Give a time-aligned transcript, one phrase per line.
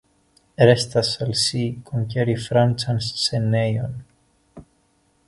[0.67, 3.95] Restas al ŝi konkeri Francan scenejon.